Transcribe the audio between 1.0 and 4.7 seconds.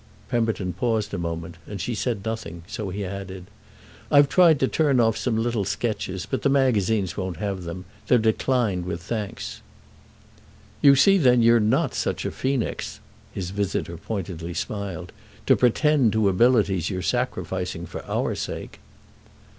a moment, and she said nothing; so he added: "I've tried to